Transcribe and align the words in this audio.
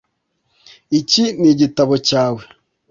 iki 0.99 1.23
ni 1.39 1.47
igitabo 1.53 1.93
cyawe? 2.07 2.43